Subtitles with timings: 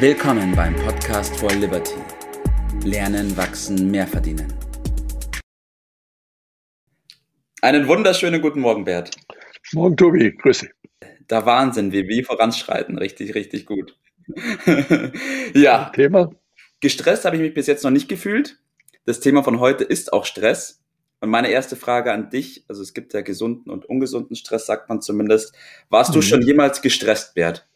[0.00, 1.96] Willkommen beim Podcast for Liberty.
[2.84, 4.46] Lernen, wachsen, mehr verdienen.
[7.62, 9.10] Einen wunderschönen guten Morgen, Bert.
[9.72, 10.36] Morgen, Tobi.
[10.36, 10.68] Grüße.
[11.28, 12.96] Der Wahnsinn, wie wir voranschreiten.
[12.96, 13.98] Richtig, richtig gut.
[15.54, 15.90] ja.
[15.90, 16.30] Thema?
[16.78, 18.60] Gestresst habe ich mich bis jetzt noch nicht gefühlt.
[19.04, 20.80] Das Thema von heute ist auch Stress.
[21.18, 24.88] Und meine erste Frage an dich, also es gibt ja gesunden und ungesunden Stress, sagt
[24.88, 25.56] man zumindest.
[25.88, 26.14] Warst mhm.
[26.14, 27.67] du schon jemals gestresst, Bert?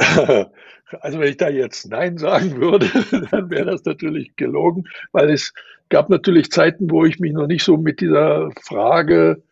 [1.00, 2.86] Also wenn ich da jetzt Nein sagen würde,
[3.30, 5.52] dann wäre das natürlich gelogen, weil es
[5.88, 9.42] gab natürlich Zeiten, wo ich mich noch nicht so mit dieser Frage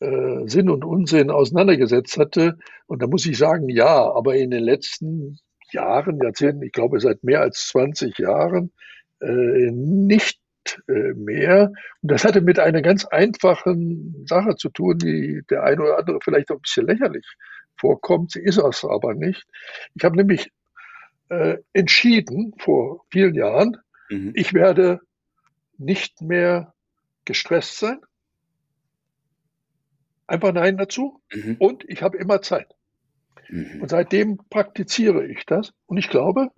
[0.00, 2.58] äh, Sinn und Unsinn auseinandergesetzt hatte.
[2.86, 5.38] Und da muss ich sagen, ja, aber in den letzten
[5.70, 8.72] Jahren, Jahrzehnten, ich glaube seit mehr als 20 Jahren,
[9.20, 10.38] äh, nicht
[10.88, 11.72] äh, mehr.
[12.02, 16.18] Und das hatte mit einer ganz einfachen Sache zu tun, die der eine oder andere
[16.22, 17.26] vielleicht auch ein bisschen lächerlich
[17.78, 18.32] vorkommt.
[18.32, 19.44] Sie ist es aber nicht.
[19.94, 20.50] Ich habe nämlich
[21.28, 23.76] äh, entschieden vor vielen Jahren,
[24.10, 24.32] mhm.
[24.34, 25.00] ich werde
[25.78, 26.74] nicht mehr
[27.24, 28.00] gestresst sein.
[30.26, 31.20] Einfach Nein dazu.
[31.32, 31.56] Mhm.
[31.58, 32.74] Und ich habe immer Zeit.
[33.48, 33.82] Mhm.
[33.82, 35.72] Und seitdem praktiziere ich das.
[35.86, 36.50] Und ich glaube,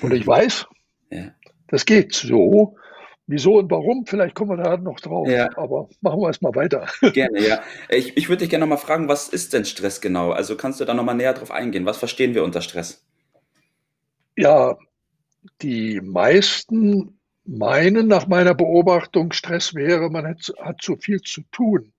[0.00, 0.66] und ich weiß,
[1.10, 1.34] ja.
[1.68, 2.76] das geht so.
[3.26, 4.04] Wieso und warum?
[4.06, 5.28] Vielleicht kommen wir da noch drauf.
[5.28, 5.48] Ja.
[5.56, 6.86] Aber machen wir erstmal weiter.
[7.12, 7.62] Gerne, ja.
[7.88, 10.32] Ich, ich würde dich gerne nochmal fragen, was ist denn Stress genau?
[10.32, 11.86] Also kannst du da nochmal näher drauf eingehen?
[11.86, 13.04] Was verstehen wir unter Stress?
[14.36, 14.76] Ja,
[15.62, 21.92] die meisten meinen nach meiner Beobachtung, Stress wäre, man hat, hat zu viel zu tun.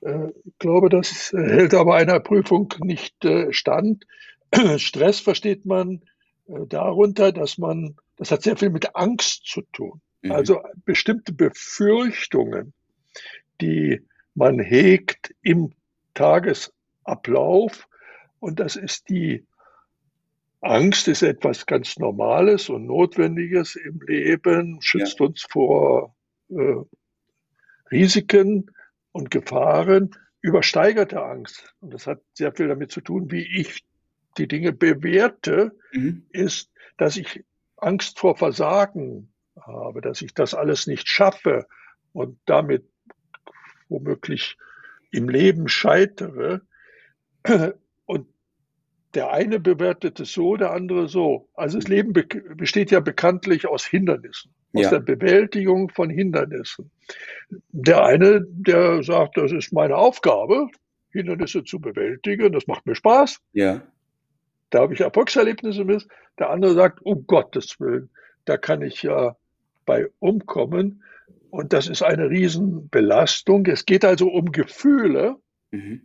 [0.00, 4.06] Äh, ich glaube, das hält aber einer Prüfung nicht äh, stand.
[4.76, 6.02] Stress versteht man
[6.46, 10.00] äh, darunter, dass man, das hat sehr viel mit Angst zu tun.
[10.22, 10.32] Mhm.
[10.32, 12.72] Also bestimmte Befürchtungen,
[13.60, 14.02] die
[14.34, 15.72] man hegt im
[16.14, 17.88] Tagesablauf.
[18.40, 19.44] Und das ist die
[20.60, 25.26] Angst ist etwas ganz Normales und Notwendiges im Leben, schützt ja.
[25.26, 26.16] uns vor
[26.50, 26.74] äh,
[27.90, 28.70] Risiken
[29.12, 30.10] und Gefahren,
[30.40, 31.74] übersteigerte Angst.
[31.80, 33.84] Und das hat sehr viel damit zu tun, wie ich
[34.36, 36.26] die Dinge bewerte, mhm.
[36.30, 37.44] ist, dass ich
[37.76, 39.32] Angst vor Versagen
[39.68, 41.66] habe, dass ich das alles nicht schaffe
[42.12, 42.88] und damit
[43.88, 44.56] womöglich
[45.10, 46.62] im Leben scheitere.
[48.06, 48.26] Und
[49.14, 51.48] der eine bewertet es so, der andere so.
[51.54, 54.90] Also das Leben be besteht ja bekanntlich aus Hindernissen, aus ja.
[54.90, 56.90] der Bewältigung von Hindernissen.
[57.70, 60.68] Der eine, der sagt, das ist meine Aufgabe,
[61.10, 63.40] Hindernisse zu bewältigen, das macht mir Spaß.
[63.52, 63.82] Ja.
[64.70, 66.06] Da habe ich Erfolgserlebnisse mit.
[66.38, 68.10] Der andere sagt, um Gottes Willen,
[68.44, 69.36] da kann ich ja
[69.88, 71.02] bei umkommen.
[71.50, 73.64] Und das ist eine Riesenbelastung.
[73.66, 75.36] Es geht also um Gefühle.
[75.70, 76.02] Mhm.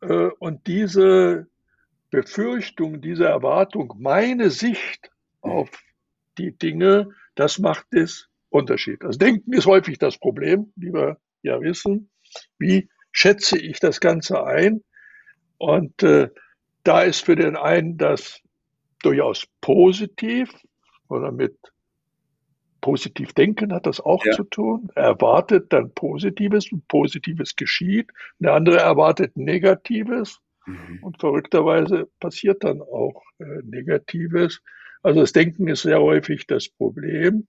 [0.00, 1.48] Äh, und diese
[2.10, 5.10] Befürchtung, diese Erwartung, meine Sicht
[5.40, 5.68] auf
[6.38, 9.02] die Dinge, das macht es Unterschied.
[9.02, 12.08] Das Denken ist häufig das Problem, wie wir ja wissen.
[12.58, 14.84] Wie schätze ich das Ganze ein?
[15.58, 16.30] Und äh,
[16.84, 18.40] da ist für den einen das
[19.02, 20.48] durchaus positiv
[21.08, 21.56] oder mit
[22.84, 24.32] positiv denken hat das auch ja.
[24.32, 24.90] zu tun.
[24.94, 28.10] Er erwartet dann Positives und Positives geschieht.
[28.38, 30.98] Der andere erwartet Negatives mhm.
[31.00, 34.60] und verrückterweise passiert dann auch äh, Negatives.
[35.02, 37.48] Also das Denken ist sehr häufig das Problem.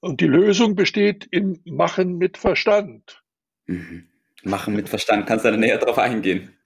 [0.00, 3.22] Und die Lösung besteht im Machen mit Verstand.
[3.66, 4.08] Mhm.
[4.42, 5.26] Machen mit Verstand.
[5.26, 6.56] Kannst du da näher drauf eingehen?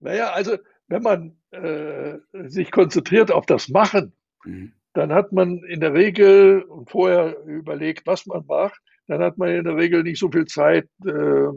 [0.00, 0.58] Naja, also
[0.88, 2.18] wenn man äh,
[2.48, 4.12] sich konzentriert auf das Machen,
[4.44, 9.36] mhm dann hat man in der Regel und vorher überlegt, was man macht, dann hat
[9.36, 11.48] man in der Regel nicht so viel Zeit, äh,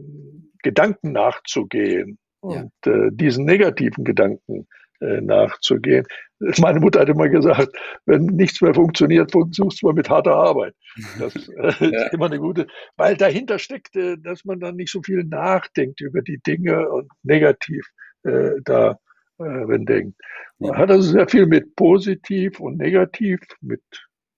[0.64, 2.92] Gedanken nachzugehen und ja.
[2.92, 4.68] äh, diesen negativen Gedanken
[5.00, 6.06] äh, nachzugehen.
[6.60, 7.70] Meine Mutter hat immer gesagt,
[8.06, 10.76] wenn nichts mehr funktioniert, versuchst du mal mit harter Arbeit.
[11.20, 12.06] Das äh, ja.
[12.06, 16.22] ist immer eine gute, weil dahinter steckt, dass man dann nicht so viel nachdenkt über
[16.22, 17.88] die Dinge und negativ
[18.24, 18.98] äh, da
[19.40, 20.20] denkt.
[20.60, 23.82] Man hat also sehr viel mit positiv und negativ, mit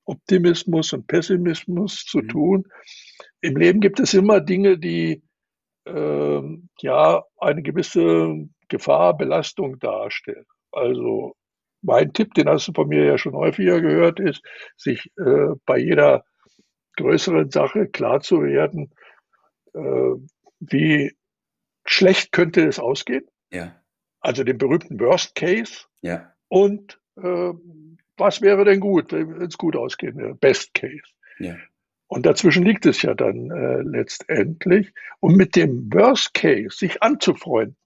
[0.05, 2.27] Optimismus und Pessimismus zu mhm.
[2.27, 2.67] tun.
[3.41, 5.21] Im Leben gibt es immer Dinge, die
[5.85, 6.41] äh,
[6.81, 10.45] ja eine gewisse Gefahr, Belastung darstellen.
[10.71, 11.35] Also
[11.81, 14.41] mein Tipp, den hast du von mir ja schon häufiger gehört, ist,
[14.75, 16.25] sich äh, bei jeder
[16.97, 18.91] größeren Sache klar zu werden,
[19.73, 20.15] äh,
[20.59, 21.15] wie
[21.85, 23.25] schlecht könnte es ausgehen.
[23.51, 23.78] Ja
[24.19, 25.85] also den berühmten Worst Case.
[26.01, 26.33] Ja.
[26.47, 27.53] Und äh,
[28.17, 31.01] was wäre denn gut, wenn es gut ausgeht, Best Case.
[31.39, 31.55] Ja.
[32.07, 34.91] Und dazwischen liegt es ja dann äh, letztendlich.
[35.19, 37.77] Und mit dem Worst Case sich anzufreunden.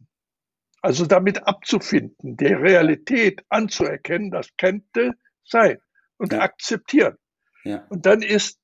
[0.82, 5.14] Also damit abzufinden, der Realität anzuerkennen, das könnte
[5.46, 5.78] sein
[6.18, 6.40] und ja.
[6.40, 7.16] akzeptieren.
[7.64, 7.86] Ja.
[7.90, 8.60] Und dann ist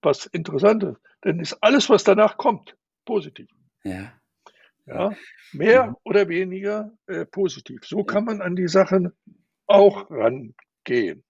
[0.00, 3.48] was Interessantes, dann ist alles, was danach kommt, positiv.
[3.84, 4.12] Ja.
[4.88, 5.14] Ja,
[5.52, 7.84] mehr oder weniger äh, positiv.
[7.84, 9.12] So kann man an die Sachen
[9.66, 11.24] auch rangehen.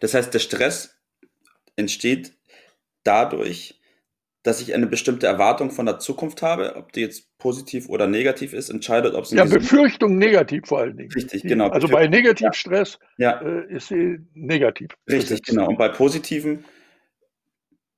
[0.00, 1.00] Das heißt, der Stress
[1.76, 2.36] entsteht
[3.04, 3.80] dadurch,
[4.42, 8.52] dass ich eine bestimmte Erwartung von der Zukunft habe, ob die jetzt positiv oder negativ
[8.52, 11.10] ist, entscheidet, ob es Ja, Befürchtung negativ vor allen Dingen.
[11.12, 11.68] Richtig, genau.
[11.68, 13.40] Also bei Negativstress ja.
[13.40, 14.90] äh, ist sie negativ.
[15.10, 15.68] Richtig, genau.
[15.68, 16.64] Und bei positiven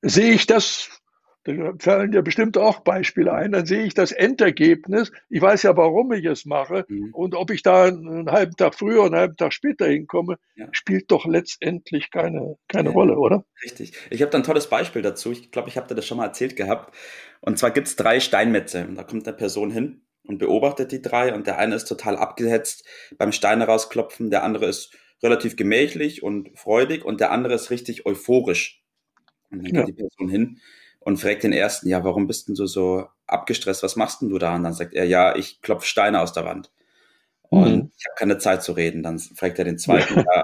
[0.02, 1.00] sehe ich das
[1.46, 3.52] da fallen dir bestimmt auch Beispiele ein.
[3.52, 5.12] Dann sehe ich das Endergebnis.
[5.28, 6.84] Ich weiß ja, warum ich es mache.
[6.88, 7.14] Mhm.
[7.14, 10.66] Und ob ich da einen halben Tag früher oder einen halben Tag später hinkomme, ja.
[10.72, 12.94] spielt doch letztendlich keine, keine ja.
[12.94, 13.44] Rolle, oder?
[13.64, 13.92] Richtig.
[14.10, 15.30] Ich habe da ein tolles Beispiel dazu.
[15.30, 16.94] Ich glaube, ich habe dir das schon mal erzählt gehabt.
[17.40, 18.88] Und zwar gibt es drei Steinmetze.
[18.94, 21.32] Da kommt eine Person hin und beobachtet die drei.
[21.32, 22.84] Und der eine ist total abgehetzt
[23.18, 24.30] beim Steine rausklopfen.
[24.30, 27.04] Der andere ist relativ gemächlich und freudig.
[27.04, 28.82] Und der andere ist richtig euphorisch.
[29.50, 30.60] Und dann geht die Person hin
[31.06, 33.84] und fragt den ersten, ja, warum bist denn du so abgestresst?
[33.84, 34.56] Was machst denn du da?
[34.56, 36.72] Und dann sagt er, ja, ich klopfe Steine aus der Wand.
[37.42, 37.92] Und mhm.
[37.96, 39.04] ich habe keine Zeit zu reden.
[39.04, 40.42] Dann fragt er den zweiten, ja,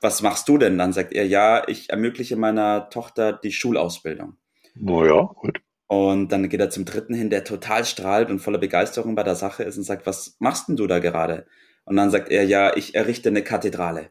[0.00, 0.78] was machst du denn?
[0.78, 4.36] Dann sagt er, ja, ich ermögliche meiner Tochter die Schulausbildung.
[4.74, 5.60] Naja, gut.
[5.86, 9.36] Und dann geht er zum dritten hin, der total strahlt und voller Begeisterung bei der
[9.36, 11.46] Sache ist und sagt, was machst denn du da gerade?
[11.84, 14.10] Und dann sagt er, ja, ich errichte eine Kathedrale.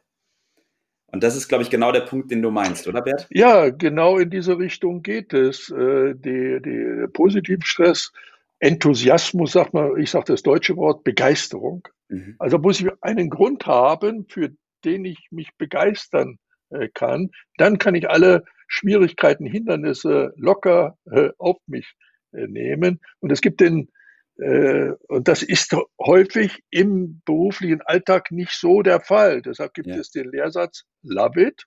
[1.12, 3.28] Und das ist, glaube ich, genau der Punkt, den du meinst, oder Bert?
[3.30, 5.70] Ja, genau in diese Richtung geht es.
[5.70, 8.12] Äh, die, die Positivstress,
[8.60, 11.88] Enthusiasmus, sagt man, ich sage das deutsche Wort, Begeisterung.
[12.10, 12.36] Mhm.
[12.40, 14.52] Also muss ich einen Grund haben, für
[14.84, 16.40] den ich mich begeistern
[16.72, 17.30] äh, kann.
[17.58, 21.94] Dann kann ich alle Schwierigkeiten, Hindernisse locker äh, auf mich
[22.34, 23.00] nehmen.
[23.20, 23.97] Und es gibt den äh,
[24.40, 29.42] und das ist häufig im beruflichen Alltag nicht so der Fall.
[29.42, 29.96] Deshalb gibt ja.
[29.96, 31.64] es den Lehrsatz, love it,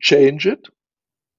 [0.00, 0.72] change it,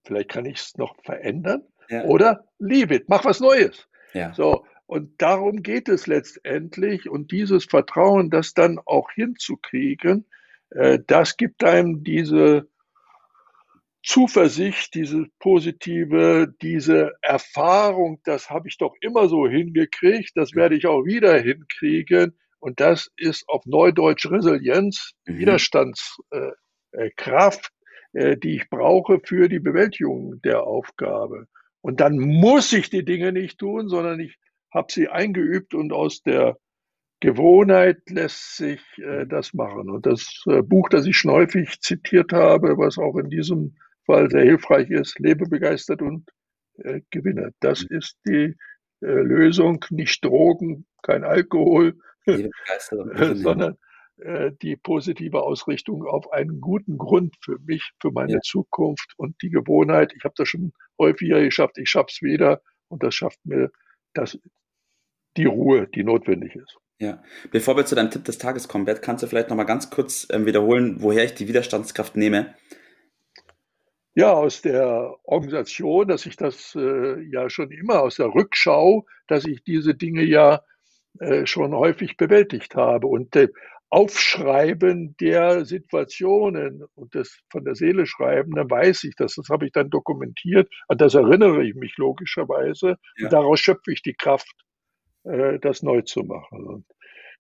[0.06, 2.04] vielleicht kann ich es noch verändern, ja.
[2.04, 3.88] oder leave it, mach was Neues.
[4.14, 4.34] Ja.
[4.34, 7.08] So, und darum geht es letztendlich.
[7.08, 10.26] Und dieses Vertrauen, das dann auch hinzukriegen,
[10.72, 12.68] äh, das gibt einem diese
[14.10, 20.88] Zuversicht, diese positive, diese Erfahrung, das habe ich doch immer so hingekriegt, das werde ich
[20.88, 22.36] auch wieder hinkriegen.
[22.58, 25.38] Und das ist auf Neudeutsch Resilienz, mhm.
[25.38, 27.70] Widerstandskraft,
[28.16, 31.46] äh, äh, die ich brauche für die Bewältigung der Aufgabe.
[31.82, 34.40] Und dann muss ich die Dinge nicht tun, sondern ich
[34.74, 36.58] habe sie eingeübt und aus der
[37.20, 39.30] Gewohnheit lässt sich äh, mhm.
[39.30, 39.92] das machen.
[39.92, 43.76] Und das äh, Buch, das ich schon häufig zitiert habe, was auch in diesem
[44.10, 46.28] weil sehr hilfreich ist, lebe begeistert und
[46.80, 47.54] äh, gewinne.
[47.60, 47.98] Das mhm.
[47.98, 48.56] ist die
[49.02, 51.96] äh, Lösung, nicht Drogen, kein Alkohol,
[52.26, 53.78] sondern
[54.18, 58.40] äh, die positive Ausrichtung auf einen guten Grund für mich, für meine ja.
[58.42, 60.12] Zukunft und die Gewohnheit.
[60.18, 63.72] Ich habe das schon häufiger geschafft, ich schaffe es wieder und das schafft mir
[64.14, 64.40] das,
[65.38, 66.78] die Ruhe, die notwendig ist.
[67.00, 69.64] Ja, bevor wir zu deinem Tipp des Tages kommen, Bert, kannst du vielleicht noch mal
[69.64, 72.56] ganz kurz ähm, wiederholen, woher ich die Widerstandskraft nehme?
[74.16, 79.46] Ja, aus der Organisation, dass ich das äh, ja schon immer aus der Rückschau, dass
[79.46, 80.62] ich diese Dinge ja
[81.20, 83.08] äh, schon häufig bewältigt habe.
[83.08, 83.50] Und äh,
[83.92, 89.36] Aufschreiben der Situationen und das von der Seele schreiben, dann weiß ich das.
[89.36, 90.70] Das habe ich dann dokumentiert.
[90.88, 92.98] An das erinnere ich mich logischerweise.
[93.18, 93.26] Ja.
[93.26, 94.54] Und daraus schöpfe ich die Kraft,
[95.24, 96.68] äh, das neu zu machen.
[96.68, 96.86] Und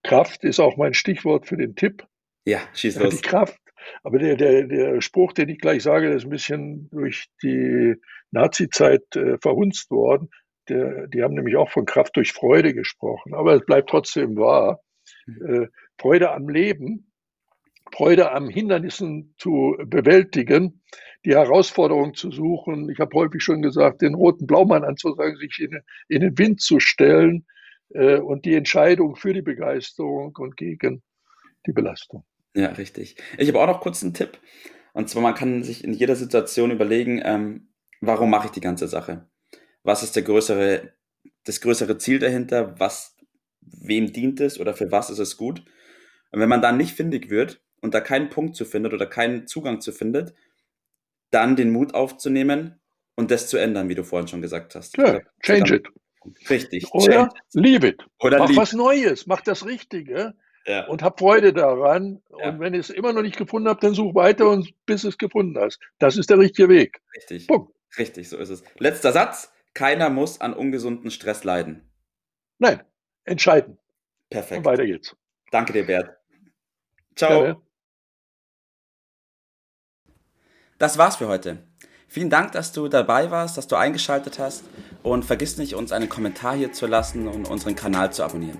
[0.03, 2.05] Kraft ist auch mein Stichwort für den Tipp.
[2.45, 3.17] Ja, schieß los.
[3.17, 3.59] Die Kraft
[4.03, 7.95] aber der, der, der Spruch, den ich gleich sage, der ist ein bisschen durch die
[8.31, 10.29] Nazi-Zeit äh, verhunzt worden.
[10.67, 14.81] Der, die haben nämlich auch von Kraft durch Freude gesprochen, aber es bleibt trotzdem wahr.
[15.25, 15.63] Mhm.
[15.63, 15.67] Äh,
[15.97, 17.11] Freude am Leben,
[17.93, 20.81] Freude am Hindernissen zu bewältigen,
[21.25, 22.89] die Herausforderung zu suchen.
[22.89, 26.79] Ich habe häufig schon gesagt, den roten Blaumann anzusagen, sich in, in den Wind zu
[26.79, 27.45] stellen
[27.89, 31.01] äh, und die Entscheidung für die Begeisterung und gegen
[31.65, 32.23] die Belastung.
[32.55, 33.15] Ja, richtig.
[33.37, 34.39] Ich habe auch noch kurz einen Tipp.
[34.93, 37.69] Und zwar, man kann sich in jeder Situation überlegen, ähm,
[38.01, 39.29] warum mache ich die ganze Sache?
[39.83, 40.93] Was ist der größere,
[41.45, 42.79] das größere Ziel dahinter?
[42.79, 43.15] Was,
[43.61, 45.63] wem dient es oder für was ist es gut?
[46.31, 49.47] Und wenn man dann nicht findig wird und da keinen Punkt zu findet oder keinen
[49.47, 50.33] Zugang zu findet,
[51.31, 52.79] dann den Mut aufzunehmen
[53.15, 54.97] und das zu ändern, wie du vorhin schon gesagt hast.
[54.97, 55.87] Ja, change it.
[56.49, 56.91] Richtig.
[56.91, 57.33] Oder change.
[57.53, 58.03] leave it.
[58.19, 60.33] Oder mach was Neues, mach das Richtige
[60.69, 60.85] ja.
[60.87, 62.21] und hab Freude daran.
[62.37, 62.49] Ja.
[62.49, 65.17] Und wenn ich es immer noch nicht gefunden habe, dann such weiter und bis es
[65.17, 65.79] gefunden hast.
[65.97, 67.01] Das ist der richtige Weg.
[67.15, 67.47] Richtig.
[67.47, 67.73] Punkt.
[67.97, 68.63] Richtig, so ist es.
[68.77, 69.51] Letzter Satz.
[69.73, 71.89] Keiner muss an ungesunden Stress leiden.
[72.57, 72.81] Nein.
[73.23, 73.77] entscheiden.
[74.29, 74.59] Perfekt.
[74.59, 75.15] Und weiter geht's.
[75.51, 76.17] Danke dir, Bert.
[77.15, 77.41] Ciao.
[77.41, 77.61] Gerne.
[80.77, 81.63] Das war's für heute.
[82.07, 84.63] Vielen Dank, dass du dabei warst, dass du eingeschaltet hast
[85.03, 88.59] und vergiss nicht, uns einen Kommentar hier zu lassen und unseren Kanal zu abonnieren.